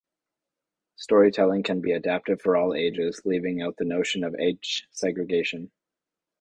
[0.95, 5.69] Storytelling can be adaptive for all ages, leaving out the notion of age segregation.